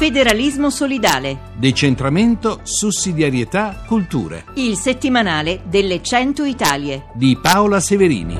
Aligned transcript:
Federalismo 0.00 0.70
solidale. 0.70 1.50
Decentramento, 1.58 2.60
sussidiarietà, 2.62 3.84
culture. 3.86 4.46
Il 4.54 4.74
settimanale 4.76 5.60
delle 5.68 6.02
100 6.02 6.44
Italie. 6.44 7.10
Di 7.12 7.36
Paola 7.36 7.80
Severini. 7.80 8.38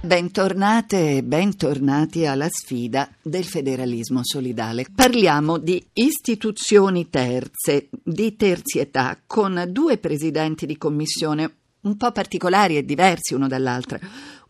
Bentornate 0.00 1.18
e 1.18 1.22
bentornati 1.22 2.26
alla 2.26 2.48
sfida 2.50 3.08
del 3.22 3.44
federalismo 3.44 4.22
solidale. 4.24 4.86
Parliamo 4.92 5.58
di 5.58 5.80
istituzioni 5.92 7.08
terze, 7.10 7.90
di 8.02 8.34
terzietà, 8.34 9.18
con 9.24 9.66
due 9.68 9.98
presidenti 9.98 10.66
di 10.66 10.76
commissione 10.76 11.58
un 11.82 11.96
po' 11.96 12.12
particolari 12.12 12.76
e 12.76 12.84
diversi 12.84 13.34
uno 13.34 13.46
dall'altro. 13.46 13.98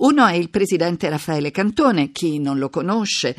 Uno 0.00 0.26
è 0.26 0.32
il 0.32 0.48
presidente 0.48 1.10
Raffaele 1.10 1.50
Cantone, 1.50 2.10
chi 2.10 2.38
non 2.38 2.58
lo 2.58 2.70
conosce. 2.70 3.36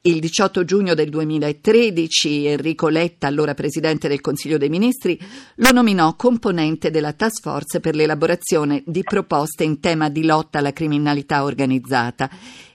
Il 0.00 0.18
18 0.18 0.64
giugno 0.64 0.94
del 0.94 1.08
2013 1.08 2.46
Enrico 2.46 2.88
Letta, 2.88 3.28
allora 3.28 3.54
presidente 3.54 4.08
del 4.08 4.20
Consiglio 4.20 4.58
dei 4.58 4.70
Ministri, 4.70 5.16
lo 5.56 5.70
nominò 5.70 6.16
componente 6.16 6.90
della 6.90 7.12
task 7.12 7.42
force 7.42 7.78
per 7.78 7.94
l'elaborazione 7.94 8.82
di 8.86 9.04
proposte 9.04 9.62
in 9.62 9.78
tema 9.78 10.08
di 10.08 10.24
lotta 10.24 10.58
alla 10.58 10.72
criminalità 10.72 11.44
organizzata 11.44 12.28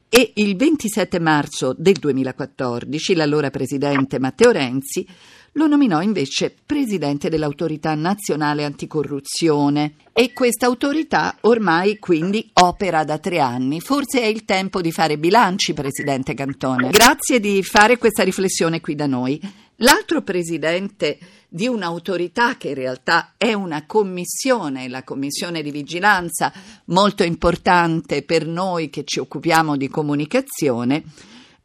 e 0.08 0.32
il 0.36 0.56
27 0.56 1.20
marzo 1.20 1.76
del 1.78 1.96
2014 1.96 3.16
l'allora 3.16 3.50
presidente 3.50 4.18
Matteo 4.18 4.52
Renzi 4.52 5.06
lo 5.58 5.68
nominò 5.68 6.02
invece 6.02 6.54
presidente 6.66 7.30
dell'autorità 7.30 7.96
nazionale 7.96 8.66
anticorruzione 8.66 9.94
e 10.12 10.34
questa 10.34 10.66
autorità 10.66 11.38
ormai 11.42 11.98
quindi 11.98 12.50
opera 12.54 13.06
da 13.06 13.18
tre 13.20 13.40
anni. 13.40 13.80
Forse 13.80 14.22
è 14.22 14.26
il 14.26 14.44
tempo 14.44 14.82
di 14.82 14.92
fare 14.92 15.18
bilanci, 15.18 15.74
presidente 15.74 16.34
Cantone. 16.34 16.90
Grazie 16.90 17.40
di 17.40 17.64
fare 17.64 17.98
questa 17.98 18.24
riflessione 18.24 18.82
qui 18.82 18.96
da 18.96 19.08
noi. 19.08 19.40
L'altro 19.78 20.22
presidente 20.24 21.18
di 21.48 21.68
un'autorità 21.68 22.58
che 22.58 22.70
in 22.70 22.76
realtà 22.76 23.34
è 23.38 23.54
una 23.54 23.86
commissione, 23.86 24.90
la 24.90 25.04
commissione 25.04 25.62
di 25.62 25.72
vigilanza 25.72 26.52
molto 26.86 27.24
importante 27.24 28.24
per 28.24 28.46
noi 28.46 28.90
che 28.90 29.04
ci 29.06 29.20
occupiamo 29.20 29.78
di 29.78 29.88
comunicazione, 29.88 31.04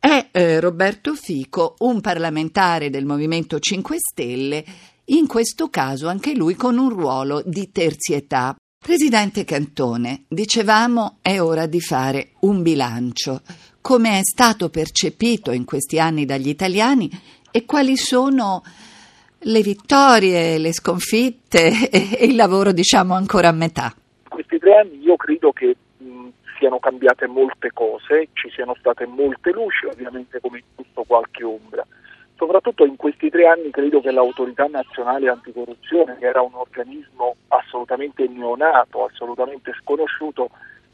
è 0.01 0.29
eh, 0.33 0.61
Roberto 0.61 1.15
Fico, 1.15 1.75
un 1.81 2.01
parlamentare 2.01 2.89
del 2.89 3.05
Movimento 3.05 3.59
5 3.59 3.97
Stelle, 3.99 4.65
in 5.07 5.27
questo 5.27 5.69
caso 5.69 6.09
anche 6.09 6.35
lui 6.35 6.55
con 6.55 6.79
un 6.79 6.89
ruolo 6.89 7.43
di 7.45 7.71
terzietà. 7.71 8.57
Presidente 8.83 9.45
Cantone, 9.45 10.25
dicevamo 10.27 11.19
è 11.21 11.39
ora 11.39 11.67
di 11.67 11.83
fare 11.83 12.31
un 12.41 12.63
bilancio. 12.63 13.43
Come 13.83 14.19
è 14.19 14.23
stato 14.23 14.71
percepito 14.71 15.53
in 15.53 15.67
questi 15.67 15.99
anni 15.99 16.25
dagli 16.25 16.49
italiani 16.49 17.11
e 17.51 17.67
quali 17.67 17.99
sono 17.99 18.63
le 19.41 19.61
vittorie, 19.61 20.57
le 20.57 20.73
sconfitte 20.73 21.91
e 21.93 22.25
il 22.25 22.37
lavoro 22.37 22.73
diciamo 22.73 23.13
ancora 23.13 23.49
a 23.49 23.53
metà? 23.53 23.95
Questi 24.27 24.59
tre 24.59 24.77
anni 24.79 24.99
io 25.03 25.17
credo 25.17 25.53
che 25.53 25.77
siano 26.61 26.79
cambiate 26.79 27.27
molte 27.27 27.73
cose, 27.73 28.29
ci 28.35 28.51
siano 28.51 28.77
state 28.79 29.07
molte 29.07 29.51
luci, 29.51 29.87
ovviamente 29.87 30.39
come 30.41 30.59
in 30.59 30.65
tutto 30.77 31.05
qualche 31.05 31.43
ombra. 31.43 31.85
Soprattutto 32.37 32.85
in 32.85 32.97
questi 32.97 33.31
tre 33.31 33.47
anni 33.47 33.71
credo 33.71 34.01
che 34.01 34.11
l'autorità 34.11 34.67
nazionale 34.67 35.29
anticorruzione, 35.29 36.19
che 36.19 36.27
era 36.27 36.43
un 36.43 36.55
organismo 36.55 37.37
assolutamente 37.49 38.27
neonato, 38.29 39.07
assolutamente 39.07 39.73
sconosciuto, 39.81 40.51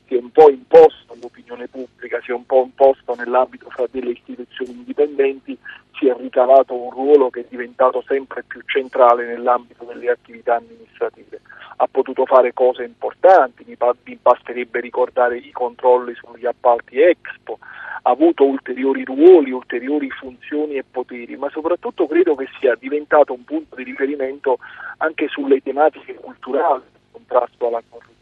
si 0.07 0.15
è 0.15 0.19
un 0.19 0.31
po' 0.31 0.49
imposto 0.51 1.12
all'opinione 1.12 1.67
pubblica, 1.69 2.21
si 2.23 2.31
è 2.31 2.35
un 2.35 2.47
po' 2.47 2.62
imposto 2.62 3.15
nell'ambito 3.15 3.69
fra 3.71 3.87
delle 3.91 4.11
istituzioni 4.11 4.73
indipendenti, 4.73 5.59
si 5.99 6.07
è 6.07 6.15
ricavato 6.17 6.75
un 6.75 6.91
ruolo 6.91 7.31
che 7.31 7.41
è 7.41 7.47
diventato 7.49 8.03
sempre 8.07 8.45
più 8.45 8.61
centrale 8.67 9.27
nell'ambito 9.27 9.84
delle 9.84 10.11
attività 10.11 10.56
amministrative. 10.56 11.41
Ha 11.78 11.89
potuto 11.91 12.25
fare 12.25 12.53
cose 12.53 12.84
importanti, 12.84 13.65
mi, 13.67 13.77
mi 14.05 14.19
basterebbe 14.21 14.81
ricordare 14.81 15.39
i 15.39 15.50
controlli 15.50 16.15
sugli 16.15 16.47
appalti 16.47 17.00
Expo, 17.00 17.59
ha 18.03 18.11
avuto 18.11 18.44
ulteriori 18.44 19.03
ruoli, 19.03 19.50
ulteriori 19.50 20.09
funzioni 20.11 20.77
e 20.77 20.84
poteri, 20.88 21.37
ma 21.37 21.50
soprattutto 21.50 22.06
credo 22.06 22.37
che 22.37 22.49
sia 22.61 22.77
diventato 22.78 23.33
un 23.33 23.44
punto 23.44 23.75
di 23.75 23.83
riferimento 23.83 24.59
anche 24.99 25.27
sulle 25.28 25.61
tematiche 25.61 26.15
culturali 26.15 26.83
del 26.93 27.00
contrasto 27.11 27.67
alla 27.67 27.83
corruzione, 27.88 28.16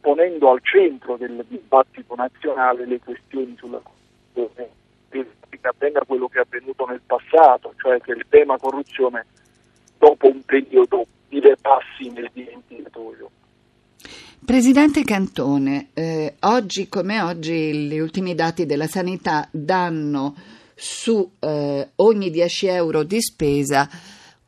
ponendo 0.00 0.50
al 0.50 0.60
centro 0.62 1.16
del 1.16 1.44
dibattito 1.48 2.14
nazionale 2.14 2.86
le 2.86 3.00
questioni 3.00 3.54
sulla 3.56 3.80
corruzione 3.82 4.76
che 5.08 5.26
avvenga 5.66 6.04
quello 6.06 6.28
che 6.28 6.38
è 6.38 6.42
avvenuto 6.42 6.86
nel 6.86 7.00
passato, 7.04 7.74
cioè 7.78 8.00
che 8.00 8.12
il 8.12 8.26
tema 8.28 8.58
corruzione 8.58 9.26
dopo 9.98 10.28
un 10.28 10.42
periodo 10.42 11.06
dire 11.28 11.56
passi 11.60 12.08
nel 12.10 12.30
dimenticatoio. 12.32 13.30
Presidente 14.44 15.02
Cantone, 15.02 15.88
eh, 15.94 16.36
oggi 16.40 16.88
come 16.88 17.20
oggi 17.20 17.74
gli 17.74 17.98
ultimi 17.98 18.34
dati 18.34 18.64
della 18.66 18.86
sanità 18.86 19.46
danno 19.50 20.34
su 20.74 21.32
eh, 21.40 21.88
ogni 21.96 22.30
10 22.30 22.66
euro 22.68 23.02
di 23.02 23.20
spesa 23.20 23.88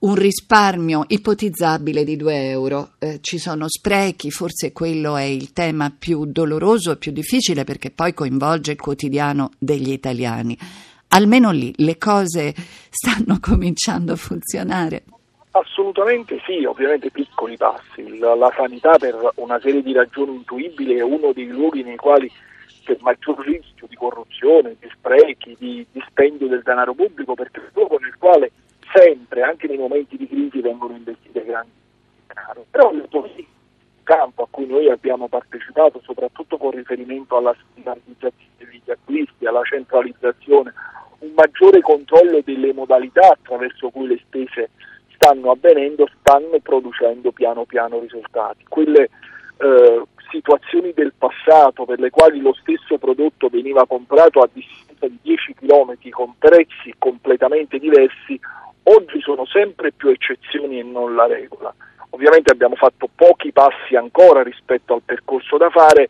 un 0.00 0.14
risparmio 0.14 1.04
ipotizzabile 1.08 2.04
di 2.04 2.16
2 2.16 2.48
euro. 2.48 2.90
Eh, 2.98 3.18
ci 3.20 3.38
sono 3.38 3.68
sprechi, 3.68 4.30
forse 4.30 4.72
quello 4.72 5.16
è 5.16 5.24
il 5.24 5.52
tema 5.52 5.92
più 5.96 6.24
doloroso 6.24 6.92
e 6.92 6.96
più 6.96 7.12
difficile 7.12 7.64
perché 7.64 7.90
poi 7.90 8.14
coinvolge 8.14 8.72
il 8.72 8.80
quotidiano 8.80 9.50
degli 9.58 9.90
italiani. 9.90 10.56
Almeno 11.08 11.50
lì 11.50 11.72
le 11.76 11.98
cose 11.98 12.54
stanno 12.88 13.38
cominciando 13.42 14.12
a 14.12 14.16
funzionare. 14.16 15.04
Assolutamente 15.52 16.40
sì, 16.46 16.64
ovviamente 16.64 17.10
piccoli 17.10 17.56
passi. 17.56 18.18
La, 18.18 18.34
la, 18.36 18.52
sanità 18.56 18.96
per 18.96 19.32
una 19.34 19.58
serie 19.60 19.82
di 19.82 19.92
ragioni 19.92 20.36
intuibili 20.36 20.94
è 20.94 21.02
uno 21.02 21.32
dei 21.32 21.48
luoghi 21.48 21.82
nei 21.82 21.96
quali 21.96 22.30
c'è 22.84 22.96
maggior 23.00 23.44
rischio 23.44 23.86
di 23.88 23.96
corruzione, 23.96 24.76
di 24.78 24.88
sprechi, 24.94 25.56
di 25.58 25.84
dispendio 25.90 26.46
del 26.46 26.62
denaro 26.62 26.94
pubblico, 26.94 27.34
perché 27.34 27.60
è 27.60 27.64
il 27.64 27.70
luogo 27.74 27.98
nel 27.98 28.14
quale 28.16 28.52
sempre, 28.92 29.42
anche 29.42 29.66
nei 29.66 29.78
momenti 29.78 30.16
di 30.16 30.26
crisi, 30.26 30.60
vengono 30.60 30.94
investite 30.96 31.44
grandi 31.44 31.70
denaro. 32.26 32.64
Però 32.70 32.92
il 32.92 33.08
campo 34.10 34.42
a 34.42 34.48
cui 34.50 34.66
noi 34.66 34.90
abbiamo 34.90 35.28
partecipato, 35.28 36.00
soprattutto 36.02 36.56
con 36.56 36.72
riferimento 36.72 37.36
alla 37.36 37.54
standardizzazione 37.70 38.34
degli 38.58 38.90
acquisti, 38.90 39.46
alla 39.46 39.62
centralizzazione, 39.62 40.72
un 41.20 41.30
maggiore 41.34 41.80
controllo 41.80 42.40
delle 42.44 42.72
modalità 42.72 43.28
attraverso 43.28 43.90
cui 43.90 44.08
le 44.08 44.18
spese 44.24 44.70
stanno 45.14 45.52
avvenendo, 45.52 46.08
stanno 46.18 46.58
producendo 46.60 47.30
piano 47.30 47.64
piano 47.64 48.00
risultati. 48.00 48.64
Quelle 48.68 49.10
eh, 49.58 50.02
situazioni 50.30 50.92
del 50.92 51.12
passato 51.16 51.84
per 51.84 52.00
le 52.00 52.10
quali 52.10 52.40
lo 52.40 52.54
stesso 52.54 52.98
prodotto 52.98 53.48
veniva 53.48 53.86
comprato 53.86 54.40
a 54.40 54.48
distanza 54.52 55.06
di 55.06 55.18
10 55.22 55.54
km 55.54 55.96
con 56.10 56.34
prezzi 56.38 56.94
completamente 56.98 57.78
diversi, 57.78 58.40
oggi 58.84 59.20
sono 59.20 59.46
sempre 59.46 59.92
più 59.92 60.08
eccezioni 60.08 60.78
e 60.78 60.82
non 60.82 61.14
la 61.14 61.26
regola. 61.26 61.74
Ovviamente 62.10 62.52
abbiamo 62.52 62.74
fatto 62.74 63.08
pochi 63.14 63.52
passi 63.52 63.94
ancora 63.94 64.42
rispetto 64.42 64.94
al 64.94 65.02
percorso 65.04 65.56
da 65.56 65.70
fare, 65.70 66.08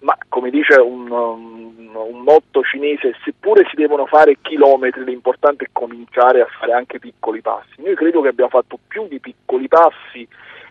ma 0.00 0.16
come 0.28 0.50
dice 0.50 0.80
un, 0.80 1.10
un, 1.10 1.90
un, 1.94 2.20
motto 2.20 2.62
cinese, 2.62 3.14
seppure 3.24 3.66
si 3.68 3.76
devono 3.76 4.06
fare 4.06 4.38
chilometri, 4.40 5.04
l'importante 5.04 5.66
è 5.66 5.68
cominciare 5.70 6.40
a 6.40 6.46
fare 6.58 6.72
anche 6.72 6.98
piccoli 6.98 7.40
passi. 7.40 7.82
Noi 7.82 7.94
credo 7.94 8.22
che 8.22 8.28
abbiamo 8.28 8.50
fatto 8.50 8.78
più 8.86 9.06
di 9.06 9.20
piccoli 9.20 9.68
passi, 9.68 10.26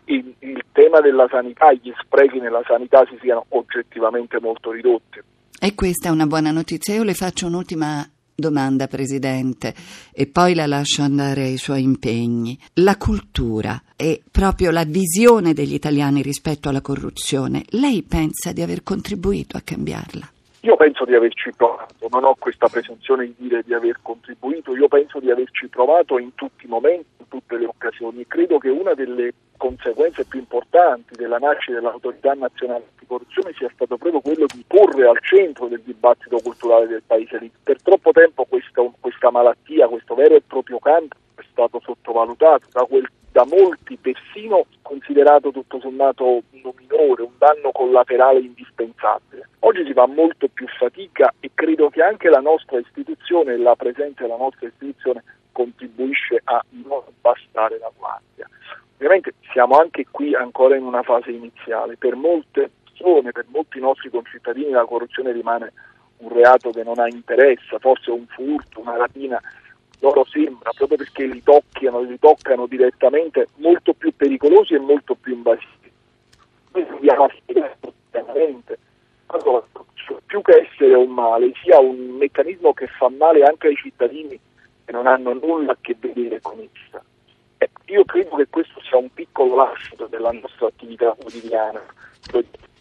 il, 0.06 0.34
il 0.40 0.64
tema 0.72 1.00
della 1.00 1.28
sanità, 1.30 1.72
gli 1.72 1.94
sprechi 2.02 2.40
nella 2.40 2.64
sanità 2.66 3.06
si 3.10 3.18
siano 3.22 3.46
oggettivamente 3.50 4.40
molto 4.40 4.72
ridotti. 4.72 5.22
E 5.60 5.75
questa 5.75 6.10
è 6.10 6.12
una 6.12 6.25
buona 6.25 6.51
notizia. 6.51 6.96
Io 6.96 7.04
le 7.04 7.13
faccio 7.13 7.46
un'ultima 7.48 8.06
domanda, 8.35 8.88
Presidente, 8.88 9.74
e 10.12 10.27
poi 10.27 10.53
la 10.53 10.65
lascio 10.65 11.01
andare 11.01 11.44
ai 11.44 11.57
suoi 11.57 11.83
impegni. 11.83 12.57
La 12.75 12.97
cultura 12.97 13.81
e 13.95 14.21
proprio 14.30 14.71
la 14.71 14.83
visione 14.83 15.53
degli 15.53 15.74
italiani 15.74 16.21
rispetto 16.21 16.69
alla 16.69 16.81
corruzione, 16.81 17.63
lei 17.69 18.03
pensa 18.03 18.51
di 18.51 18.62
aver 18.62 18.83
contribuito 18.83 19.57
a 19.57 19.62
cambiarla? 19.62 20.31
Io 20.65 20.77
penso 20.77 21.04
di 21.04 21.13
averci 21.13 21.51
provato, 21.51 22.07
non 22.10 22.24
ho 22.24 22.36
questa 22.39 22.69
presunzione 22.69 23.25
di 23.25 23.36
dire 23.38 23.63
di 23.65 23.74
aver 23.74 24.00
contribuito, 24.01 24.74
io 24.74 24.88
penso 24.88 25.19
di 25.19 25.30
averci 25.30 25.68
provato 25.68 26.18
in 26.18 26.36
tutti 26.36 26.63
i 26.65 26.69
momenti, 26.69 27.06
in 27.18 27.27
tutte 27.27 27.57
le 27.57 27.65
occasioni 27.65 28.25
credo 28.25 28.60
che 28.60 28.69
una 28.69 28.94
delle 28.94 29.33
conseguenze 29.57 30.24
più 30.24 30.39
importanti 30.39 31.15
della 31.15 31.38
nascita 31.38 31.80
dell'autorità 31.80 32.31
nazionale 32.36 32.86
anticorruzione 32.92 33.51
sia 33.57 33.69
stato 33.74 33.98
proprio 33.98 34.21
quello 34.21 34.45
di 34.54 34.63
porre 34.65 35.06
al 35.06 35.19
centro 35.19 35.68
del 35.68 35.81
dibattito 35.81 36.39
culturale 36.39 36.88
del 36.88 37.04
paese. 37.06 37.51
Per 37.62 37.81
troppo 37.81 38.12
tempo 38.12 38.45
questa, 38.45 38.81
questa 39.01 39.31
malattia, 39.31 39.89
questo 39.89 40.15
vero 40.15 40.36
e 40.36 40.44
proprio 40.48 40.80
cancro 40.80 41.19
è 41.36 41.44
stato 41.51 41.81
sottovalutato, 41.83 42.68
da, 42.71 42.86
quel, 42.86 43.06
da 43.33 43.45
molti 43.45 43.97
persino 43.97 44.68
considerato 44.83 45.51
tutto 45.51 45.80
sommato 45.80 46.24
un 46.24 46.71
minore, 46.77 47.24
un 47.24 47.33
danno 47.39 47.71
collaterale 47.71 48.38
indispensabile. 48.39 49.50
Oggi 49.62 49.83
si 49.85 49.94
fa 49.94 50.06
molto 50.06 50.47
più 50.50 50.68
fatica 50.68 51.33
e 51.39 51.50
credo 51.51 51.89
che 51.89 52.03
anche 52.03 52.30
la 52.30 52.41
nostra 52.41 52.77
istituzione, 52.77 53.57
la 53.57 53.75
presenza 53.75 54.21
della 54.21 54.38
nostra 54.38 54.68
istituzione 54.68 55.24
contribuisce 55.51 56.41
a 56.44 56.63
non 56.69 57.01
abbassare 57.07 57.80
la 57.80 57.91
guardia. 57.97 58.47
Ovviamente 58.97 59.33
siamo 59.51 59.77
anche 59.77 60.06
qui 60.12 60.36
ancora 60.36 60.75
in 60.75 60.83
una 60.83 61.01
fase 61.01 61.31
iniziale, 61.31 61.97
per 61.97 62.15
molte 62.15 62.69
persone, 62.83 63.31
per 63.31 63.45
molti 63.47 63.79
nostri 63.79 64.12
concittadini 64.12 64.69
la 64.69 64.86
corruzione 64.86 65.31
rimane 65.31 65.74
un 66.18 66.31
reato 66.31 66.69
che 66.69 66.83
non 66.83 67.00
ha 67.00 67.07
interesse, 67.07 67.79
forse 67.79 68.12
un 68.12 68.27
furto, 68.27 68.79
una 68.79 68.95
rapina, 68.95 69.41
loro 70.03 70.25
sembra, 70.25 70.71
proprio 70.75 70.97
perché 70.97 71.25
li 71.25 71.41
toccano, 71.41 72.01
li 72.01 72.19
toccano 72.19 72.67
direttamente, 72.67 73.47
molto 73.55 73.94
più 73.94 74.13
pericolosi 74.13 74.73
e 74.73 74.79
molto 74.79 75.15
più 75.15 75.33
invasivi. 75.33 75.91
Noi 76.73 76.85
dobbiamo 76.85 77.29
spiegare 77.29 77.77
chiaramente 78.11 78.77
allora, 79.27 79.63
più 80.25 80.41
che 80.41 80.67
essere 80.69 80.94
un 80.94 81.09
male, 81.09 81.53
sia 81.63 81.79
un 81.79 82.17
meccanismo 82.17 82.73
che 82.73 82.88
fa 82.88 83.09
male 83.09 83.44
anche 83.44 83.67
ai 83.67 83.75
cittadini 83.75 84.38
che 84.85 84.91
non 84.91 85.07
hanno 85.07 85.33
nulla 85.33 85.71
a 85.71 85.77
che 85.79 85.95
vedere 85.97 86.41
con 86.41 86.59
essa. 86.59 87.01
Eh, 87.59 87.69
io 87.85 88.03
credo 88.03 88.35
che 88.35 88.47
questo 88.50 88.81
sia 88.81 88.97
un 88.97 89.11
piccolo 89.13 89.55
lascito 89.55 90.07
della 90.07 90.31
nostra 90.31 90.67
attività 90.67 91.15
quotidiana, 91.17 91.81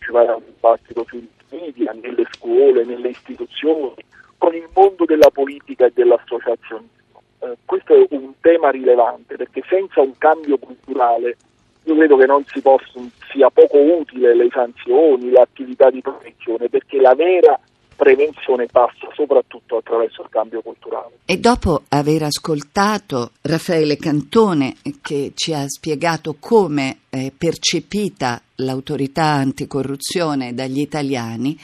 ci 0.00 0.10
va 0.10 0.22
un 0.34 0.42
dibattito 0.44 1.04
sui 1.06 1.28
media, 1.50 1.92
nelle 1.92 2.24
scuole, 2.32 2.84
nelle 2.84 3.10
istituzioni, 3.10 3.94
con 4.38 4.54
il 4.56 4.68
mondo 4.74 5.04
della 5.04 5.30
politica 5.30 5.86
e 5.86 5.92
dell'associazionismo. 5.94 7.01
Eh, 7.42 7.56
questo 7.64 7.94
è 7.94 8.06
un 8.10 8.32
tema 8.40 8.70
rilevante 8.70 9.36
perché 9.36 9.62
senza 9.68 10.00
un 10.00 10.16
cambio 10.16 10.58
culturale 10.58 11.36
io 11.84 11.96
credo 11.96 12.16
che 12.16 12.26
non 12.26 12.44
si 12.46 12.60
possono, 12.60 13.10
sia 13.32 13.50
poco 13.50 13.78
utile 13.78 14.36
le 14.36 14.48
sanzioni, 14.52 15.30
l'attività 15.30 15.90
di 15.90 16.00
protezione, 16.00 16.68
perché 16.68 17.00
la 17.00 17.14
vera 17.14 17.58
prevenzione 17.96 18.66
passa 18.66 19.08
soprattutto 19.14 19.78
attraverso 19.78 20.22
il 20.22 20.28
cambio 20.30 20.60
culturale. 20.60 21.18
E 21.24 21.38
dopo 21.38 21.82
aver 21.88 22.22
ascoltato 22.22 23.32
Raffaele 23.42 23.96
Cantone 23.96 24.76
che 25.00 25.32
ci 25.34 25.52
ha 25.52 25.64
spiegato 25.66 26.36
come 26.38 26.98
è 27.08 27.32
percepita 27.36 28.40
l'autorità 28.56 29.24
anticorruzione 29.24 30.54
dagli 30.54 30.80
italiani, 30.80 31.58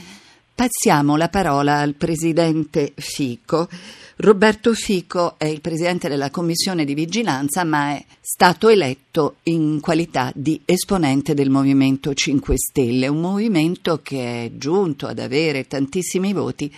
passiamo 0.58 1.16
la 1.16 1.28
parola 1.28 1.78
al 1.78 1.94
presidente 1.94 2.92
Fico 2.96 3.68
Roberto 4.16 4.72
Fico 4.72 5.38
è 5.38 5.44
il 5.44 5.60
presidente 5.60 6.08
della 6.08 6.30
commissione 6.30 6.84
di 6.84 6.94
vigilanza, 6.94 7.62
ma 7.62 7.92
è 7.92 8.04
stato 8.20 8.68
eletto 8.68 9.36
in 9.44 9.78
qualità 9.80 10.32
di 10.34 10.60
esponente 10.64 11.34
del 11.34 11.50
Movimento 11.50 12.12
5 12.12 12.54
Stelle, 12.56 13.06
un 13.06 13.20
movimento 13.20 14.00
che 14.02 14.46
è 14.46 14.50
giunto 14.56 15.06
ad 15.06 15.20
avere 15.20 15.68
tantissimi 15.68 16.32
voti, 16.32 16.68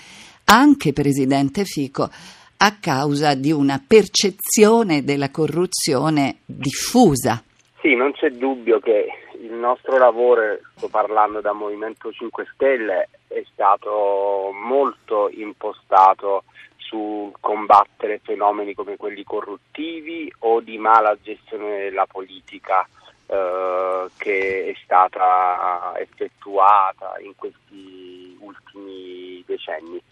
anche 0.45 0.93
presidente 0.93 1.65
Fico, 1.65 2.11
a 2.59 2.77
causa 2.79 3.35
di 3.35 3.51
una 3.51 3.83
percezione 3.83 5.03
della 5.03 5.31
corruzione 5.31 6.41
diffusa. 6.45 7.43
Sì, 7.81 7.95
non 7.95 8.13
c'è 8.13 8.29
dubbio 8.29 8.79
che 8.81 9.07
il 9.41 9.53
nostro 9.53 9.97
lavoro, 9.99 10.59
sto 10.77 10.89
parlando 10.89 11.41
da 11.41 11.53
Movimento 11.53 12.13
5 12.13 12.47
Stelle, 12.55 13.09
è 13.27 13.43
stato 13.53 14.51
molto 14.53 15.29
impostato 15.31 16.45
sul 16.77 17.33
combattere 17.41 18.21
fenomeni 18.23 18.75
come 18.75 18.97
quelli 18.97 19.25
corruttivi 19.25 20.33
o 20.41 20.61
di 20.61 20.77
mala 20.77 21.17
gestione 21.23 21.79
della 21.79 22.07
politica 22.07 22.87
eh, 23.27 24.09
che 24.17 24.67
è 24.67 24.75
stata 24.83 25.95
effettuata 25.99 27.15
in 27.21 27.35
questi 27.37 28.37
ultimi 28.41 29.43
decenni. 29.47 30.03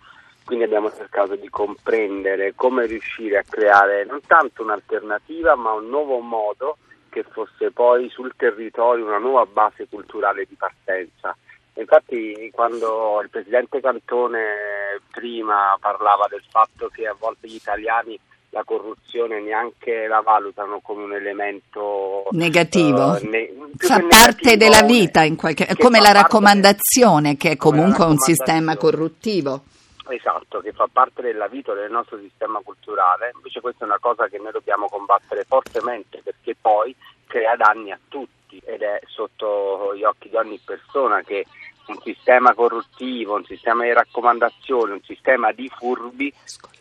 Quindi 0.44 0.64
abbiamo 0.64 0.90
cercato 0.90 1.34
di 1.34 1.50
comprendere 1.50 2.54
come 2.54 2.86
riuscire 2.86 3.36
a 3.36 3.44
creare 3.46 4.06
non 4.06 4.20
tanto 4.26 4.62
un'alternativa 4.62 5.54
ma 5.56 5.72
un 5.72 5.88
nuovo 5.88 6.20
modo 6.20 6.78
che 7.08 7.24
fosse 7.24 7.70
poi 7.70 8.08
sul 8.10 8.32
territorio 8.36 9.04
una 9.04 9.18
nuova 9.18 9.46
base 9.46 9.86
culturale 9.88 10.46
di 10.48 10.54
partenza. 10.54 11.36
Infatti 11.74 12.50
quando 12.52 13.20
il 13.22 13.30
presidente 13.30 13.80
Cantone 13.80 15.00
prima 15.10 15.76
parlava 15.80 16.26
del 16.28 16.42
fatto 16.48 16.88
che 16.88 17.06
a 17.06 17.16
volte 17.18 17.46
gli 17.46 17.54
italiani 17.54 18.18
la 18.50 18.64
corruzione 18.64 19.40
neanche 19.40 20.06
la 20.06 20.20
valutano 20.20 20.80
come 20.80 21.04
un 21.04 21.12
elemento 21.12 22.26
negativo, 22.30 23.12
uh, 23.12 23.28
ne, 23.28 23.52
fa 23.76 24.02
parte 24.08 24.56
della 24.56 24.82
vita, 24.82 25.22
in 25.22 25.36
qualche, 25.36 25.76
come 25.78 26.00
la 26.00 26.12
raccomandazione 26.12 27.36
che 27.36 27.52
è 27.52 27.56
comunque 27.56 28.06
un 28.06 28.18
sistema 28.18 28.76
corruttivo. 28.76 29.64
Esatto, 30.10 30.60
che 30.60 30.72
fa 30.72 30.88
parte 30.90 31.20
della 31.20 31.48
vita 31.48 31.74
del 31.74 31.90
nostro 31.90 32.18
sistema 32.18 32.60
culturale, 32.64 33.32
invece 33.34 33.60
questa 33.60 33.84
è 33.84 33.88
una 33.88 33.98
cosa 33.98 34.26
che 34.28 34.38
noi 34.38 34.52
dobbiamo 34.52 34.88
combattere 34.88 35.44
fortemente 35.44 36.22
perché 36.22 36.56
poi 36.58 36.96
crea 37.26 37.56
danni 37.56 37.92
a 37.92 37.98
tutti. 38.08 38.60
Ed 38.64 38.80
è 38.80 39.00
sotto 39.04 39.94
gli 39.94 40.04
occhi 40.04 40.30
di 40.30 40.36
ogni 40.36 40.58
persona 40.64 41.20
che 41.22 41.46
un 41.88 42.00
sistema 42.02 42.54
corruttivo, 42.54 43.34
un 43.34 43.44
sistema 43.44 43.84
di 43.84 43.92
raccomandazioni, 43.92 44.92
un 44.92 45.02
sistema 45.02 45.52
di 45.52 45.68
furbi 45.68 46.32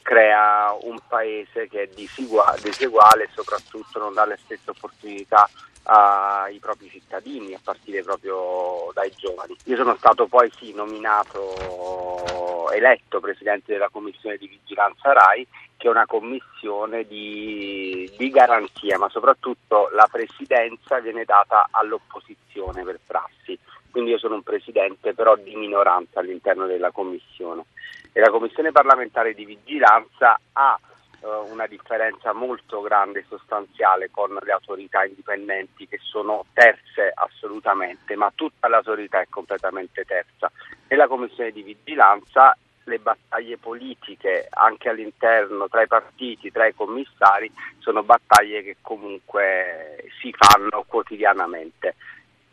crea 0.01 0.75
un 0.81 0.97
paese 1.07 1.67
che 1.67 1.83
è 1.83 1.87
diseguale 1.87 3.23
e 3.23 3.29
soprattutto 3.33 3.99
non 3.99 4.13
dà 4.13 4.25
le 4.25 4.37
stesse 4.43 4.69
opportunità 4.69 5.49
ai 5.83 6.59
propri 6.59 6.89
cittadini, 6.89 7.53
a 7.53 7.59
partire 7.63 8.03
proprio 8.03 8.91
dai 8.93 9.11
giovani. 9.15 9.55
Io 9.65 9.77
sono 9.77 9.95
stato 9.95 10.27
poi 10.27 10.51
sì 10.57 10.73
nominato, 10.73 12.69
eletto 12.71 13.21
presidente 13.21 13.71
della 13.71 13.89
commissione 13.89 14.35
di 14.37 14.47
vigilanza 14.47 15.13
RAI, 15.13 15.47
che 15.77 15.87
è 15.87 15.89
una 15.89 16.05
commissione 16.05 17.05
di, 17.05 18.11
di 18.17 18.29
garanzia, 18.29 18.97
ma 18.97 19.07
soprattutto 19.09 19.89
la 19.93 20.07
presidenza 20.11 20.99
viene 20.99 21.23
data 21.23 21.67
all'opposizione 21.71 22.83
per 22.83 22.99
prassi 23.05 23.57
quindi 23.91 24.11
io 24.11 24.17
sono 24.17 24.35
un 24.35 24.43
presidente 24.43 25.13
però 25.13 25.35
di 25.35 25.55
minoranza 25.55 26.19
all'interno 26.19 26.65
della 26.65 26.91
commissione 26.91 27.65
e 28.11 28.19
la 28.19 28.29
commissione 28.29 28.71
parlamentare 28.71 29.33
di 29.33 29.45
vigilanza 29.45 30.39
ha 30.53 30.79
eh, 31.21 31.27
una 31.51 31.67
differenza 31.67 32.33
molto 32.33 32.81
grande 32.81 33.19
e 33.19 33.25
sostanziale 33.27 34.09
con 34.11 34.37
le 34.41 34.51
autorità 34.51 35.03
indipendenti 35.03 35.87
che 35.87 35.99
sono 36.01 36.45
terze 36.53 37.11
assolutamente, 37.13 38.15
ma 38.15 38.31
tutta 38.33 38.67
l'autorità 38.67 39.21
è 39.21 39.27
completamente 39.29 40.03
terza. 40.05 40.51
Nella 40.87 41.07
commissione 41.07 41.51
di 41.51 41.63
vigilanza 41.63 42.55
le 42.83 42.99
battaglie 42.99 43.57
politiche 43.57 44.47
anche 44.49 44.89
all'interno 44.89 45.67
tra 45.67 45.81
i 45.81 45.87
partiti, 45.87 46.51
tra 46.51 46.67
i 46.67 46.73
commissari, 46.73 47.51
sono 47.79 48.03
battaglie 48.03 48.63
che 48.63 48.77
comunque 48.81 50.09
si 50.21 50.33
fanno 50.33 50.85
quotidianamente 50.87 51.95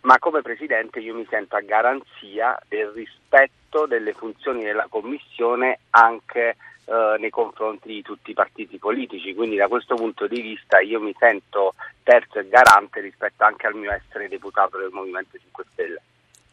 ma 0.05 0.19
come 0.19 0.43
Presidente 0.43 1.01
io 1.01 1.15
mi 1.15 1.27
sento 1.29 1.57
a 1.57 1.61
garanzia 1.61 2.59
del 2.69 2.89
rispetto 2.89 3.87
delle 3.87 4.13
funzioni 4.13 4.63
della 4.63 4.87
Commissione 4.89 5.81
anche 5.91 6.57
eh, 6.85 7.17
nei 7.19 7.31
confronti 7.31 7.89
di 7.89 8.03
tutti 8.03 8.31
i 8.31 8.35
partiti 8.35 8.79
politici, 8.79 9.35
quindi 9.35 9.57
da 9.57 9.69
questo 9.69 9.95
punto 9.95 10.27
di 10.27 10.41
vista 10.43 10.81
io 10.81 11.01
mi 11.01 11.15
sento 11.19 11.75
terzo 12.03 12.39
e 12.39 12.49
garante 12.49 13.01
rispetto 13.01 13.45
anche 13.45 13.67
al 13.67 13.75
mio 13.75 13.91
essere 13.93 14.29
deputato 14.29 14.79
del 14.79 14.91
Movimento 14.93 15.39
5 15.39 15.65
Stelle. 15.73 16.03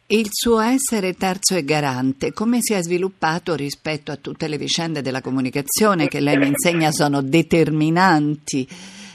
Il 0.06 0.28
suo 0.30 0.60
essere 0.60 1.14
terzo 1.14 1.54
e 1.54 1.64
garante, 1.64 2.32
come 2.32 2.58
si 2.60 2.72
è 2.72 2.82
sviluppato 2.82 3.54
rispetto 3.54 4.12
a 4.12 4.16
tutte 4.16 4.48
le 4.48 4.56
vicende 4.56 5.02
della 5.02 5.20
comunicazione 5.20 6.08
che 6.08 6.20
lei 6.20 6.36
mi 6.38 6.48
insegna 6.48 6.90
sono 6.90 7.22
determinanti 7.22 8.66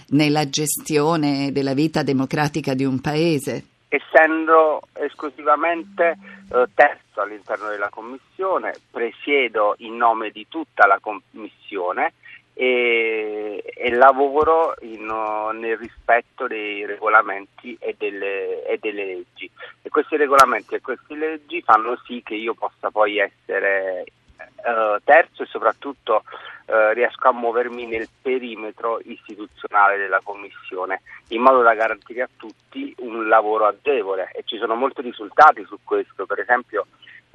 nella 0.09 0.47
gestione 0.47 1.51
della 1.51 1.73
vita 1.73 2.03
democratica 2.03 2.73
di 2.73 2.85
un 2.85 3.01
paese? 3.01 3.65
Essendo 3.87 4.81
esclusivamente 4.93 6.17
eh, 6.51 6.65
terzo 6.73 7.21
all'interno 7.21 7.69
della 7.69 7.89
Commissione, 7.89 8.75
presiedo 8.91 9.75
in 9.79 9.95
nome 9.95 10.29
di 10.31 10.47
tutta 10.49 10.85
la 10.85 10.99
Commissione 10.99 12.13
e, 12.53 13.63
e 13.63 13.93
lavoro 13.93 14.73
in, 14.81 15.05
nel 15.05 15.77
rispetto 15.77 16.47
dei 16.47 16.85
regolamenti 16.85 17.77
e 17.79 17.95
delle, 17.97 18.65
e 18.65 18.77
delle, 18.79 19.05
leggi. 19.05 19.49
E 19.81 19.89
questi 19.89 20.17
regolamenti 20.17 20.75
e 20.75 20.81
queste 20.81 21.15
leggi 21.15 21.61
fanno 21.61 21.95
sì 22.05 22.21
che 22.23 22.33
io 22.33 22.55
possa 22.55 22.89
poi 22.89 23.19
essere 23.19 24.05
eh, 24.67 24.99
terzo 25.03 25.43
e 25.43 25.45
soprattutto 25.45 26.23
eh, 26.65 26.93
riesco 26.93 27.29
a 27.29 27.31
muovermi 27.31 27.85
nel 27.85 28.09
perimetro 28.21 28.99
istituzionale 29.03 29.97
della 29.97 30.19
Commissione 30.21 31.01
in 31.29 31.41
modo 31.41 31.61
da 31.61 31.73
garantire 31.73 32.23
a 32.23 32.29
tutti 32.35 32.93
un 32.99 33.29
lavoro 33.29 33.65
agevole. 33.65 34.29
E 34.33 34.43
ci 34.45 34.57
sono 34.57 34.75
molti 34.75 35.01
risultati 35.01 35.63
su 35.65 35.77
questo, 35.83 36.25
per 36.25 36.39
esempio 36.39 36.87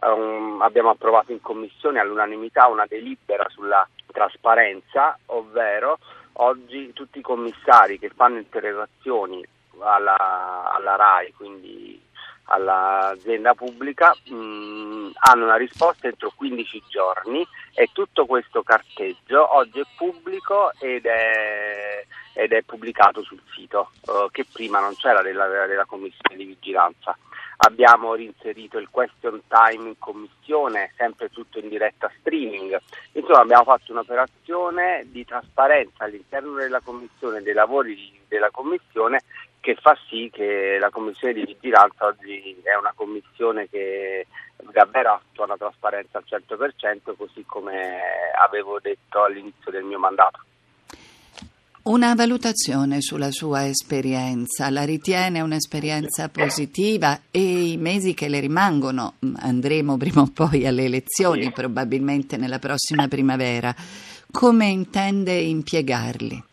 um, 0.02 0.60
abbiamo 0.60 0.90
approvato 0.90 1.32
in 1.32 1.40
Commissione 1.40 2.00
all'unanimità 2.00 2.66
una 2.68 2.86
delibera 2.86 3.46
sulla 3.48 3.86
trasparenza, 4.12 5.18
ovvero 5.26 5.98
oggi 6.34 6.92
tutti 6.92 7.18
i 7.18 7.22
commissari 7.22 7.98
che 7.98 8.10
fanno 8.14 8.38
interrogazioni 8.38 9.44
alla, 9.78 10.70
alla 10.74 10.96
RAI, 10.96 11.32
quindi 11.34 12.00
all'azienda 12.44 13.54
pubblica, 13.54 14.14
mh, 14.24 15.10
hanno 15.14 15.44
una 15.44 15.56
risposta 15.56 16.08
entro 16.08 16.32
15 16.34 16.82
giorni 16.88 17.46
e 17.74 17.88
tutto 17.92 18.26
questo 18.26 18.62
carteggio 18.62 19.54
oggi 19.56 19.80
è 19.80 19.84
pubblico 19.96 20.72
ed 20.78 21.06
è, 21.06 22.04
ed 22.34 22.52
è 22.52 22.62
pubblicato 22.62 23.22
sul 23.22 23.40
sito, 23.54 23.92
uh, 24.06 24.30
che 24.30 24.44
prima 24.50 24.80
non 24.80 24.94
c'era 24.96 25.22
della, 25.22 25.46
della 25.66 25.84
commissione 25.84 26.36
di 26.36 26.44
vigilanza. 26.44 27.16
Abbiamo 27.64 28.14
reinserito 28.14 28.78
il 28.78 28.88
question 28.90 29.40
time 29.46 29.90
in 29.90 29.98
commissione, 29.98 30.92
sempre 30.96 31.30
tutto 31.30 31.60
in 31.60 31.68
diretta 31.68 32.10
streaming. 32.18 32.76
Insomma, 33.12 33.40
abbiamo 33.40 33.62
fatto 33.62 33.92
un'operazione 33.92 35.04
di 35.06 35.24
trasparenza 35.24 36.04
all'interno 36.04 36.54
della 36.54 36.80
commissione, 36.80 37.40
dei 37.40 37.54
lavori 37.54 38.20
della 38.26 38.50
commissione, 38.50 39.20
che 39.62 39.76
fa 39.80 39.96
sì 40.08 40.28
che 40.30 40.76
la 40.80 40.90
commissione 40.90 41.34
di 41.34 41.44
vigilanza 41.44 42.06
oggi 42.06 42.60
è 42.64 42.74
una 42.74 42.92
commissione 42.94 43.68
che 43.70 44.26
davvero 44.72 45.12
attua 45.12 45.46
la 45.46 45.56
trasparenza 45.56 46.18
al 46.18 46.24
100%, 46.28 47.14
così 47.16 47.44
come 47.46 48.00
avevo 48.44 48.80
detto 48.80 49.22
all'inizio 49.22 49.70
del 49.70 49.84
mio 49.84 50.00
mandato. 50.00 50.40
Una 51.84 52.14
valutazione 52.14 53.00
sulla 53.00 53.30
sua 53.30 53.66
esperienza, 53.66 54.68
la 54.70 54.84
ritiene 54.84 55.40
un'esperienza 55.40 56.28
positiva 56.28 57.20
e 57.30 57.72
i 57.72 57.76
mesi 57.76 58.14
che 58.14 58.28
le 58.28 58.40
rimangono, 58.40 59.14
andremo 59.36 59.96
prima 59.96 60.22
o 60.22 60.30
poi 60.32 60.66
alle 60.66 60.84
elezioni, 60.84 61.52
probabilmente 61.52 62.36
nella 62.36 62.58
prossima 62.58 63.06
primavera, 63.08 63.74
come 64.30 64.66
intende 64.66 65.34
impiegarli? 65.34 66.50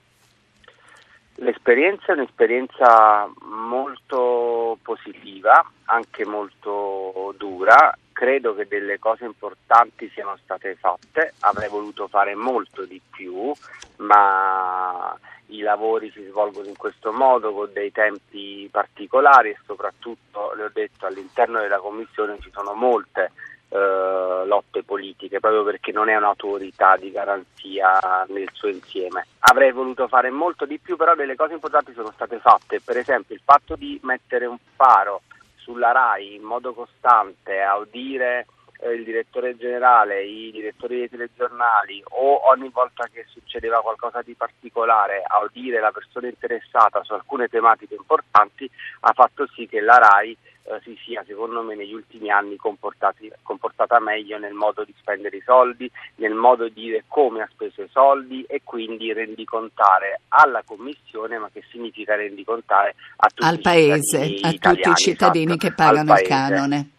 L'esperienza 1.42 2.08
è 2.08 2.12
un'esperienza 2.16 3.30
molto 3.44 4.78
positiva, 4.82 5.66
anche 5.86 6.26
molto 6.26 7.34
dura, 7.38 7.98
credo 8.12 8.54
che 8.56 8.68
delle 8.68 9.00
cose 9.00 9.24
importanti 9.24 10.10
siano 10.14 10.38
state 10.44 10.76
fatte, 10.76 11.36
avrei 11.40 11.70
voluto 11.70 12.10
fare 12.10 12.36
molto 12.36 12.84
di 12.84 13.00
più, 13.10 13.54
ma 13.98 15.18
i 15.48 15.62
lavori 15.62 16.12
si 16.12 16.24
svolgono 16.26 16.68
in 16.68 16.76
questo 16.76 17.14
modo 17.14 17.54
con 17.54 17.70
dei 17.72 17.94
tempi 17.94 18.68
particolari 18.70 19.52
e 19.52 19.58
soprattutto, 19.66 20.54
le 20.56 20.64
ho 20.66 20.72
detto, 20.74 21.06
all'interno 21.06 21.62
della 21.62 21.80
Commissione 21.80 22.38
ci 22.42 22.52
sono 22.52 22.74
molte 22.74 23.32
eh, 23.70 24.44
lotte 24.46 24.84
politiche 24.84 25.40
proprio 25.40 25.64
perché 25.64 25.92
non 25.92 26.10
è 26.10 26.16
un'autorità 26.16 26.98
di 26.98 27.12
garanzia 27.12 28.26
nel 28.28 28.50
suo 28.54 28.70
insieme. 28.70 29.28
Avrei 29.40 29.72
voluto 29.72 30.08
fare 30.08 30.30
molto 30.30 30.66
di 30.66 30.80
più, 30.80 30.96
però 30.96 31.16
delle 31.16 31.36
cose 31.36 31.54
importanti 31.54 31.94
sono 31.94 32.12
state 32.12 32.40
fatte, 32.40 32.82
per 32.82 32.98
esempio 32.98 33.36
il 33.36 33.42
fatto 33.44 33.76
di 33.76 34.00
mettere 34.04 34.46
un 34.46 34.58
faro 34.76 35.22
sulla 35.56 35.92
RAI 35.92 36.36
in 36.36 36.42
modo 36.42 36.74
costante 36.74 37.62
a 37.62 37.78
udire 37.78 38.48
eh, 38.80 38.94
il 38.94 39.04
direttore 39.04 39.58
generale, 39.58 40.24
i 40.24 40.52
direttori 40.52 40.98
dei 40.98 41.10
telegiornali 41.10 42.02
o 42.10 42.50
ogni 42.50 42.70
volta 42.70 43.08
che 43.12 43.26
succedeva 43.30 43.82
qualcosa 43.82 44.22
di 44.22 44.34
particolare 44.34 45.22
a 45.26 45.44
udire 45.44 45.80
la 45.80 45.92
persona 45.92 46.28
interessata 46.28 47.04
su 47.04 47.14
alcune 47.14 47.48
tematiche 47.50 47.96
importanti 47.96 48.70
ha 49.02 49.14
fatto 49.14 49.48
sì 49.54 49.68
che 49.68 49.82
la 49.82 49.98
RAI 49.98 50.38
eh, 50.64 50.80
si 50.84 50.98
sia 51.04 51.24
secondo 51.26 51.62
me 51.62 51.76
negli 51.76 51.94
ultimi 51.94 52.30
anni 52.30 52.56
comportata 52.56 54.00
meglio 54.00 54.38
nel 54.38 54.54
modo 54.54 54.84
di 54.84 54.94
spendere 54.98 55.38
i 55.38 55.42
soldi, 55.44 55.90
nel 56.16 56.34
modo 56.34 56.68
di 56.68 56.74
dire 56.74 57.04
come 57.08 57.42
ha 57.42 57.50
speso 57.52 57.82
i 57.82 57.90
soldi 57.92 58.44
e 58.44 58.62
quindi 58.64 59.12
rendicontare 59.14 60.22
alla 60.30 60.62
Commissione, 60.64 61.38
ma 61.38 61.50
che 61.52 61.64
significa 61.72 62.16
rendicontare 62.16 62.96
a 63.18 63.28
tutti 63.30 63.46
al 63.46 63.60
paese, 63.62 64.38
a 64.42 64.52
tutti 64.52 64.90
i 64.90 64.96
cittadini 64.96 65.54
esatto, 65.54 65.68
che 65.68 65.74
pagano 65.74 66.14
il 66.14 66.22
canone. 66.22 66.90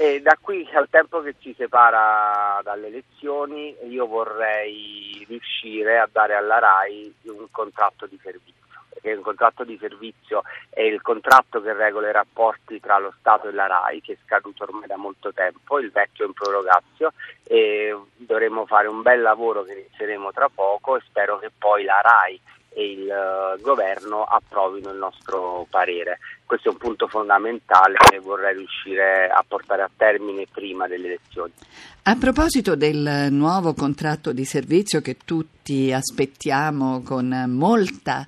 E 0.00 0.20
da 0.20 0.38
qui 0.40 0.68
al 0.74 0.88
tempo 0.88 1.20
che 1.22 1.34
ci 1.40 1.52
separa 1.58 2.60
dalle 2.62 2.86
elezioni 2.86 3.74
io 3.88 4.06
vorrei 4.06 5.24
riuscire 5.26 5.98
a 5.98 6.08
dare 6.10 6.36
alla 6.36 6.60
RAI 6.60 7.12
un 7.24 7.46
contratto 7.50 8.06
di 8.06 8.16
servizio 8.22 8.57
che 9.00 9.12
un 9.12 9.22
contratto 9.22 9.64
di 9.64 9.76
servizio 9.80 10.42
è 10.70 10.82
il 10.82 11.00
contratto 11.02 11.60
che 11.60 11.72
regola 11.72 12.08
i 12.08 12.12
rapporti 12.12 12.80
tra 12.80 12.98
lo 12.98 13.12
Stato 13.18 13.48
e 13.48 13.52
la 13.52 13.66
RAI, 13.66 14.00
che 14.00 14.12
è 14.12 14.18
scaduto 14.24 14.64
ormai 14.64 14.86
da 14.86 14.96
molto 14.96 15.32
tempo, 15.32 15.78
il 15.78 15.90
vecchio 15.90 16.26
in 16.26 16.32
prorogazio, 16.32 17.12
e 17.44 17.96
dovremo 18.16 18.66
fare 18.66 18.88
un 18.88 19.02
bel 19.02 19.20
lavoro 19.20 19.62
che 19.62 19.72
inizieremo 19.72 20.32
tra 20.32 20.48
poco 20.52 20.96
e 20.96 21.02
spero 21.06 21.38
che 21.38 21.50
poi 21.56 21.84
la 21.84 22.00
RAI 22.00 22.40
e 22.70 22.92
il 22.92 23.08
uh, 23.08 23.60
governo 23.60 24.22
approvino 24.24 24.90
il 24.90 24.98
nostro 24.98 25.66
parere. 25.68 26.18
Questo 26.44 26.68
è 26.68 26.72
un 26.72 26.78
punto 26.78 27.08
fondamentale 27.08 27.96
che 27.96 28.20
vorrei 28.20 28.56
riuscire 28.56 29.28
a 29.28 29.44
portare 29.46 29.82
a 29.82 29.90
termine 29.94 30.46
prima 30.50 30.86
delle 30.86 31.06
elezioni. 31.06 31.52
A 32.04 32.16
proposito 32.16 32.76
del 32.76 33.28
nuovo 33.30 33.74
contratto 33.74 34.32
di 34.32 34.44
servizio 34.44 35.00
che 35.00 35.16
tutti 35.24 35.92
aspettiamo 35.92 37.02
con 37.02 37.44
molta 37.48 38.24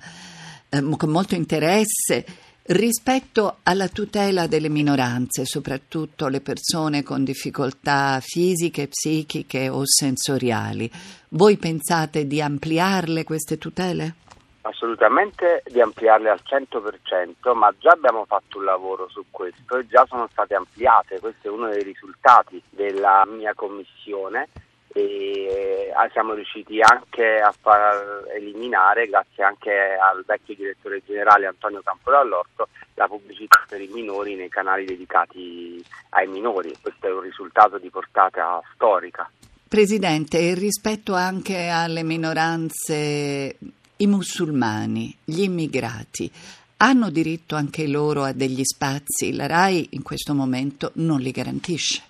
eh, 0.71 0.95
con 0.97 1.09
molto 1.09 1.35
interesse 1.35 2.25
rispetto 2.67 3.57
alla 3.63 3.89
tutela 3.89 4.47
delle 4.47 4.69
minoranze, 4.69 5.43
soprattutto 5.45 6.27
le 6.29 6.39
persone 6.39 7.03
con 7.03 7.25
difficoltà 7.25 8.19
fisiche, 8.21 8.87
psichiche 8.87 9.67
o 9.67 9.81
sensoriali. 9.83 10.89
Voi 11.29 11.57
pensate 11.57 12.25
di 12.25 12.41
ampliarle 12.41 13.25
queste 13.25 13.57
tutele? 13.57 14.15
Assolutamente 14.61 15.63
di 15.65 15.81
ampliarle 15.81 16.29
al 16.29 16.41
100%, 16.43 17.53
ma 17.53 17.73
già 17.77 17.91
abbiamo 17.91 18.25
fatto 18.25 18.59
un 18.59 18.65
lavoro 18.65 19.09
su 19.09 19.25
questo 19.29 19.77
e 19.77 19.87
già 19.87 20.05
sono 20.07 20.29
state 20.31 20.53
ampliate, 20.53 21.19
questo 21.19 21.47
è 21.47 21.51
uno 21.51 21.67
dei 21.67 21.83
risultati 21.83 22.61
della 22.69 23.25
mia 23.27 23.53
commissione 23.55 24.47
e 24.93 25.91
eh, 25.93 26.09
siamo 26.11 26.33
riusciti 26.33 26.79
anche 26.81 27.37
a 27.37 27.53
far 27.57 28.25
eliminare, 28.35 29.07
grazie 29.07 29.43
anche 29.43 29.71
al 29.71 30.23
vecchio 30.25 30.55
direttore 30.55 31.01
generale 31.05 31.45
Antonio 31.45 31.81
Campodall'Orto, 31.81 32.67
la 32.95 33.07
pubblicità 33.07 33.63
per 33.67 33.81
i 33.81 33.87
minori 33.87 34.35
nei 34.35 34.49
canali 34.49 34.85
dedicati 34.85 35.83
ai 36.09 36.27
minori. 36.27 36.73
Questo 36.81 37.07
è 37.07 37.11
un 37.11 37.21
risultato 37.21 37.77
di 37.77 37.89
portata 37.89 38.61
storica. 38.73 39.29
Presidente, 39.67 40.53
rispetto 40.53 41.13
anche 41.13 41.69
alle 41.69 42.03
minoranze, 42.03 43.55
i 43.95 44.07
musulmani, 44.07 45.15
gli 45.23 45.43
immigrati, 45.43 46.29
hanno 46.77 47.09
diritto 47.09 47.55
anche 47.55 47.87
loro 47.87 48.23
a 48.23 48.33
degli 48.33 48.63
spazi? 48.63 49.33
La 49.33 49.47
RAI 49.47 49.89
in 49.91 50.01
questo 50.01 50.33
momento 50.33 50.91
non 50.95 51.21
li 51.21 51.31
garantisce 51.31 52.09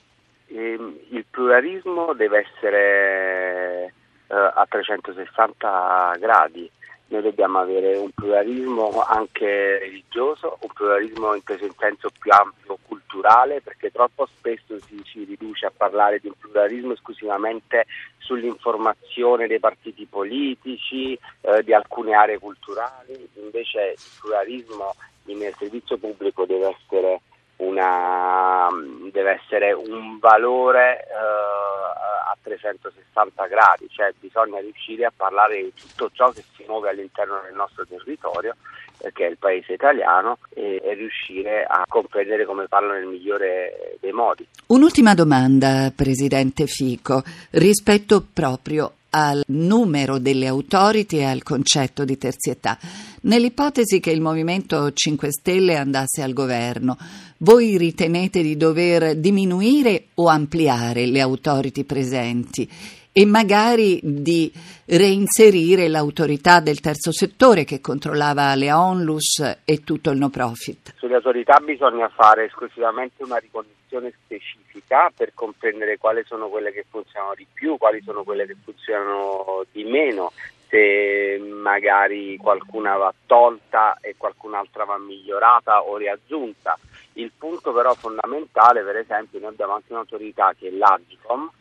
pluralismo 1.41 2.13
deve 2.13 2.45
essere 2.45 3.93
eh, 4.27 4.35
a 4.35 4.65
360 4.69 6.15
gradi. 6.19 6.69
Noi 7.07 7.23
dobbiamo 7.23 7.59
avere 7.59 7.97
un 7.97 8.11
pluralismo 8.11 9.03
anche 9.03 9.79
religioso, 9.79 10.59
un 10.61 10.69
pluralismo 10.73 11.33
inteso 11.33 11.65
in 11.65 11.73
senso 11.77 12.09
più 12.17 12.31
ampio 12.31 12.77
culturale, 12.87 13.59
perché 13.61 13.91
troppo 13.91 14.27
spesso 14.27 14.79
si, 14.85 15.01
si 15.03 15.25
riduce 15.25 15.65
a 15.65 15.73
parlare 15.75 16.19
di 16.19 16.27
un 16.27 16.35
pluralismo 16.39 16.93
esclusivamente 16.93 17.85
sull'informazione 18.19 19.47
dei 19.47 19.59
partiti 19.59 20.05
politici, 20.05 21.19
eh, 21.41 21.63
di 21.63 21.73
alcune 21.73 22.13
aree 22.13 22.39
culturali, 22.39 23.29
invece 23.33 23.95
il 23.97 24.19
pluralismo 24.21 24.95
nel 25.25 25.55
servizio 25.57 25.97
pubblico 25.97 26.45
deve 26.45 26.75
essere 26.77 27.21
una, 27.61 28.67
deve 29.11 29.39
essere 29.41 29.71
un 29.71 30.17
valore 30.19 31.01
eh, 31.01 32.31
a 32.31 32.37
360 32.41 33.45
gradi, 33.47 33.87
cioè 33.89 34.13
bisogna 34.19 34.59
riuscire 34.59 35.05
a 35.05 35.13
parlare 35.15 35.61
di 35.61 35.73
tutto 35.73 36.09
ciò 36.13 36.31
che 36.31 36.43
si 36.55 36.63
muove 36.67 36.89
all'interno 36.89 37.39
del 37.43 37.53
nostro 37.53 37.85
territorio, 37.85 38.55
eh, 38.99 39.11
che 39.11 39.27
è 39.27 39.29
il 39.29 39.37
paese 39.37 39.73
italiano, 39.73 40.39
e, 40.49 40.81
e 40.83 40.93
riuscire 40.95 41.63
a 41.63 41.83
comprendere 41.87 42.45
come 42.45 42.67
parlo 42.67 42.93
nel 42.93 43.05
migliore 43.05 43.97
dei 43.99 44.11
modi. 44.11 44.47
Un'ultima 44.67 45.13
domanda, 45.13 45.91
Presidente 45.95 46.65
Fico, 46.65 47.21
rispetto 47.51 48.25
proprio 48.33 48.93
al 49.11 49.43
numero 49.47 50.19
delle 50.19 50.47
autority 50.47 51.17
e 51.17 51.23
al 51.23 51.43
concetto 51.43 52.05
di 52.05 52.17
terzietà. 52.17 52.77
Nell'ipotesi 53.21 53.99
che 53.99 54.11
il 54.11 54.21
Movimento 54.21 54.91
5 54.91 55.31
Stelle 55.31 55.75
andasse 55.75 56.21
al 56.21 56.33
governo, 56.33 56.97
voi 57.39 57.77
ritenete 57.77 58.41
di 58.41 58.57
dover 58.57 59.17
diminuire 59.17 60.07
o 60.15 60.27
ampliare 60.27 61.05
le 61.05 61.21
autority 61.21 61.83
presenti? 61.83 62.69
E 63.13 63.25
magari 63.25 63.99
di 64.01 64.51
reinserire 64.85 65.87
l'autorità 65.87 66.59
del 66.59 66.79
terzo 66.79 67.11
settore 67.11 67.63
che 67.65 67.81
controllava 67.81 68.55
le 68.55 68.71
onlus 68.71 69.59
e 69.65 69.83
tutto 69.83 70.11
il 70.11 70.17
no 70.17 70.29
profit. 70.29 70.93
Sulle 70.97 71.15
autorità 71.15 71.59
bisogna 71.59 72.07
fare 72.09 72.45
esclusivamente 72.45 73.23
una 73.23 73.37
ricognizione 73.37 74.13
specifica 74.23 75.11
per 75.15 75.33
comprendere 75.33 75.97
quali 75.97 76.23
sono 76.25 76.47
quelle 76.47 76.71
che 76.71 76.85
funzionano 76.89 77.33
di 77.35 77.45
più, 77.51 77.77
quali 77.77 78.01
sono 78.01 78.23
quelle 78.23 78.45
che 78.45 78.55
funzionano 78.63 79.65
di 79.71 79.83
meno 79.83 80.31
se 80.71 81.37
magari 81.37 82.37
qualcuna 82.37 82.95
va 82.95 83.13
tolta 83.25 83.97
e 83.99 84.15
qualcun'altra 84.17 84.85
va 84.85 84.97
migliorata 84.97 85.81
o 85.83 85.97
riaggiunta. 85.97 86.79
Il 87.13 87.33
punto 87.37 87.73
però 87.73 87.93
fondamentale, 87.93 88.81
per 88.81 88.95
esempio, 88.95 89.39
noi 89.39 89.49
abbiamo 89.49 89.73
anche 89.73 89.91
un'autorità 89.91 90.53
che 90.57 90.69
è 90.69 90.71
l'Agicom, 90.71 91.51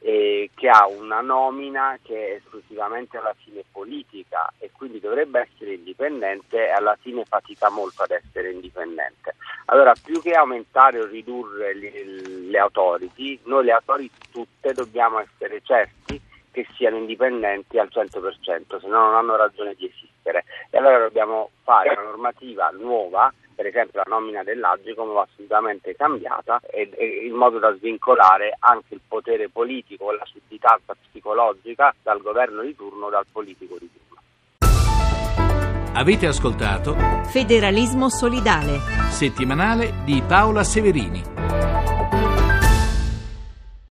eh, 0.00 0.50
che 0.54 0.68
ha 0.68 0.86
una 0.86 1.20
nomina 1.20 1.98
che 2.02 2.28
è 2.28 2.34
esclusivamente 2.34 3.16
alla 3.16 3.34
fine 3.42 3.62
politica 3.70 4.52
e 4.58 4.70
quindi 4.72 5.00
dovrebbe 5.00 5.48
essere 5.50 5.74
indipendente 5.74 6.66
e 6.66 6.70
alla 6.70 6.96
fine 7.00 7.24
fatica 7.24 7.68
molto 7.68 8.02
ad 8.02 8.10
essere 8.10 8.52
indipendente. 8.52 9.34
Allora, 9.66 9.92
più 10.02 10.20
che 10.22 10.32
aumentare 10.32 11.00
o 11.00 11.06
ridurre 11.06 11.74
le, 11.74 12.04
le 12.04 12.58
authority, 12.58 13.40
noi 13.44 13.64
le 13.64 13.72
authority 13.72 14.18
tutte 14.30 14.72
dobbiamo 14.72 15.18
essere 15.18 15.60
certi 15.62 16.20
che 16.50 16.66
siano 16.74 16.96
indipendenti 16.96 17.78
al 17.78 17.88
100%, 17.92 18.80
se 18.80 18.86
no 18.86 19.00
non 19.00 19.14
hanno 19.14 19.36
ragione 19.36 19.74
di 19.74 19.86
esistere. 19.86 20.44
E 20.70 20.78
allora 20.78 20.98
dobbiamo 20.98 21.50
fare 21.62 21.90
una 21.90 22.02
normativa 22.02 22.70
nuova 22.70 23.32
per 23.58 23.66
esempio 23.66 24.00
la 24.04 24.16
nomina 24.16 24.44
dell'Agicom 24.44 25.12
va 25.12 25.26
assolutamente 25.28 25.96
cambiata 25.96 26.60
e, 26.70 26.88
e, 26.94 27.26
in 27.26 27.34
modo 27.34 27.58
da 27.58 27.74
svincolare 27.74 28.56
anche 28.60 28.94
il 28.94 29.00
potere 29.08 29.48
politico 29.48 30.12
e 30.12 30.16
la 30.16 30.24
sudditanza 30.26 30.94
psicologica 30.94 31.92
dal 32.00 32.22
governo 32.22 32.62
di 32.62 32.76
turno 32.76 33.06
o 33.06 33.10
dal 33.10 33.26
politico 33.32 33.76
di 33.76 33.90
turno. 33.90 34.22
Avete 35.92 36.26
ascoltato 36.26 36.94
Federalismo 37.32 38.08
solidale 38.08 38.78
settimanale 39.10 39.92
di 40.04 40.22
Paola 40.24 40.62
Severini. 40.62 41.77